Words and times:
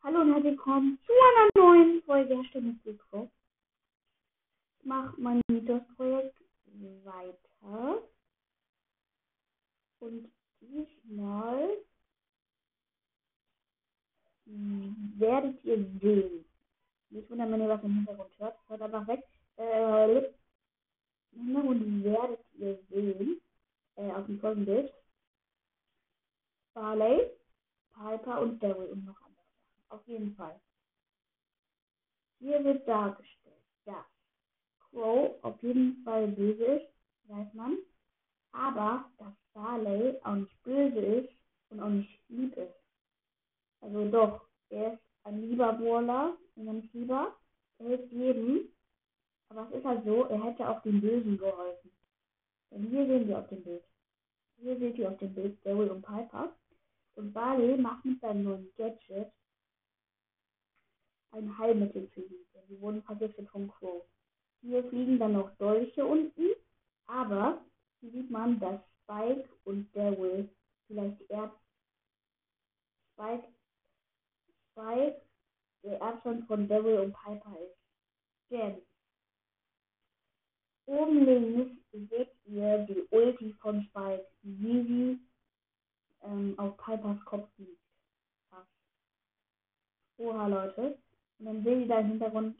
Hallo 0.00 0.20
und 0.20 0.32
herzlich 0.32 0.52
willkommen 0.52 0.96
zu 1.06 1.12
einer 1.12 1.66
neuen 1.66 2.02
Folge 2.04 2.36
Mikro. 2.84 3.28
Ich 4.78 4.86
mache 4.86 5.20
mein 5.20 5.40
Mythos-Projekt 5.48 6.36
weiter. 7.04 8.02
Und 9.98 10.30
diesmal 10.60 11.78
werdet 14.46 15.64
ihr 15.64 15.84
sehen. 16.00 16.44
Nicht 17.10 17.28
wundern, 17.28 17.52
wenn 17.52 17.62
ihr 17.62 17.68
was 17.68 17.82
im 17.82 17.96
Hintergrund 17.96 18.38
hört. 18.38 18.56
Hört 18.68 18.82
einfach 18.82 19.06
weg. 19.08 19.24
Äh, 19.58 20.18
Im 21.32 21.44
Hintergrund 21.44 22.04
werdet 22.04 22.46
ihr 22.54 22.78
sehen, 22.88 23.40
äh, 23.96 24.12
auf 24.12 24.26
dem 24.26 24.38
Folgenbild, 24.38 24.92
Barley, 26.72 27.30
Piper 27.92 28.40
und 28.40 28.62
Daryl 28.62 28.92
und 28.92 29.04
noch 29.04 29.27
jeden 30.08 30.34
Fall. 30.34 30.60
Hier 32.40 32.62
wird 32.64 32.86
dargestellt, 32.86 33.54
dass 33.84 34.04
Crow 34.90 35.36
auf 35.42 35.62
jeden 35.62 36.02
Fall 36.04 36.28
böse 36.28 36.64
ist, 36.64 36.86
weiß 37.24 37.52
man. 37.54 37.78
Aber 38.52 39.10
dass 39.18 39.34
Barley 39.52 40.18
auch 40.24 40.36
nicht 40.36 40.62
böse 40.62 40.98
ist 40.98 41.32
und 41.70 41.80
auch 41.80 41.90
nicht 41.90 42.20
lieb 42.28 42.56
ist. 42.56 42.74
Also 43.80 44.08
doch, 44.10 44.48
er 44.70 44.94
ist 44.94 45.02
ein 45.24 45.40
lieber 45.40 45.72
Brawler, 45.74 46.36
ein 46.56 46.66
ganz 46.66 46.92
lieber. 46.92 47.36
Er 47.78 47.86
hilft 47.86 48.12
jedem. 48.12 48.68
Aber 49.50 49.68
es 49.68 49.78
ist 49.78 49.84
halt 49.84 50.04
so, 50.04 50.24
er 50.24 50.42
hätte 50.44 50.68
auch 50.68 50.82
den 50.82 51.00
Bösen 51.00 51.38
geholfen. 51.38 51.90
Denn 52.70 52.88
hier 52.88 53.06
sehen 53.06 53.28
wir 53.28 53.38
auf 53.38 53.48
dem 53.48 53.62
Bild. 53.62 53.84
Hier 54.60 54.78
seht 54.78 54.98
ihr 54.98 55.10
auf 55.10 55.18
dem 55.18 55.34
Bild 55.34 55.64
Daryl 55.64 55.90
und 55.90 56.02
Piper. 56.02 56.52
Und 57.14 57.32
Barley 57.32 57.76
macht 57.76 58.04
mit 58.04 58.20
seinem 58.20 58.44
neuen 58.44 58.72
Gadget 58.76 59.27
ein 61.32 61.56
Heilmittel 61.58 62.08
für 62.08 62.22
sie. 62.22 62.46
Denn 62.54 62.62
sie 62.68 62.80
wurden 62.80 63.02
vergiftet 63.02 63.48
von 63.50 63.68
Crow. 63.68 64.04
Hier 64.60 64.84
fliegen 64.88 65.18
dann 65.18 65.34
noch 65.34 65.54
Dolche 65.56 66.04
unten. 66.04 66.48
Aber 67.06 67.60
hier 68.00 68.10
sieht 68.10 68.30
man, 68.30 68.60
dass 68.60 68.80
Spike 69.02 69.48
und 69.64 69.94
Daryl 69.96 70.48
vielleicht 70.86 71.20
eher 71.30 71.52
Spike, 73.12 73.48
Spike 74.70 75.22
der 75.82 76.00
Erbson 76.00 76.44
von 76.46 76.68
Daryl 76.68 77.00
und 77.00 77.14
Piper 77.14 77.56
ist. 77.60 77.78
Denn 78.50 78.82
oben 80.86 81.24
links 81.24 81.76
seht 81.92 82.30
ihr 82.44 82.78
die 82.86 83.06
Ulti 83.10 83.52
von 83.60 83.82
Spike, 83.84 84.26
wie 84.42 84.82
sie 84.82 85.20
ähm, 86.22 86.54
auf 86.58 86.76
Pipers 86.78 87.24
Kopf 87.24 87.48
liegt. 87.58 87.78
Oha, 90.18 90.48
Leute. 90.48 90.98
Und 91.38 91.46
dann 91.46 91.64
sehen 91.64 91.82
die 91.82 91.88
da 91.88 92.00
im 92.00 92.08
Hintergrund 92.08 92.56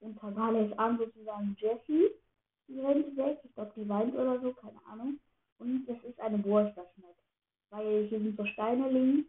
unter 0.00 0.30
Barleys 0.30 0.72
Arm 0.78 0.98
sozusagen 0.98 1.56
Jessie. 1.58 2.10
Die 2.68 2.80
rennt 2.80 3.16
weg. 3.16 3.40
Ich 3.44 3.54
glaube, 3.54 3.72
die 3.76 3.88
weint 3.88 4.14
oder 4.14 4.40
so, 4.40 4.52
keine 4.52 4.84
Ahnung. 4.86 5.18
Und 5.58 5.86
das 5.86 5.96
ist 6.04 6.18
eine 6.20 6.42
Wurst-Map. 6.44 6.88
Weil 7.70 8.06
hier 8.06 8.18
sind 8.20 8.36
so 8.36 8.44
Steine 8.46 8.88
links, 8.90 9.28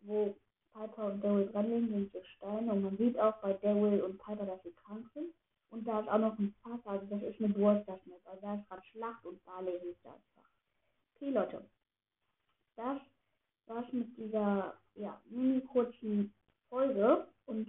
wo 0.00 0.34
Piper 0.72 1.06
und 1.06 1.24
Daryl 1.24 1.48
dran 1.48 1.70
liegen, 1.70 1.88
sind 1.88 2.12
so 2.12 2.22
Steine. 2.36 2.72
Und 2.72 2.82
man 2.82 2.96
sieht 2.98 3.18
auch 3.18 3.36
bei 3.40 3.54
Daryl 3.54 4.02
und 4.02 4.18
Piper, 4.18 4.46
dass 4.46 4.62
sie 4.62 4.72
krank 4.72 5.06
sind. 5.14 5.32
Und 5.70 5.86
da 5.86 6.00
ist 6.00 6.08
auch 6.08 6.18
noch 6.18 6.38
ein 6.38 6.54
Fass, 6.62 6.80
also 6.84 7.06
das 7.06 7.22
ist 7.22 7.42
eine 7.42 7.54
Wurst-Map. 7.56 8.00
Also 8.24 8.40
da 8.40 8.54
ist 8.54 8.68
gerade 8.68 8.82
Schlacht 8.92 9.24
und 9.26 9.44
Barley 9.44 9.78
hilft 9.80 10.06
einfach. 10.06 10.48
Okay, 11.16 11.30
Leute 11.30 11.64
das 12.78 13.00
war's 13.66 13.92
mit 13.92 14.16
dieser 14.16 14.74
ja, 14.94 15.20
mini 15.28 15.60
kurzen 15.60 16.32
Folge 16.70 17.26
und 17.46 17.68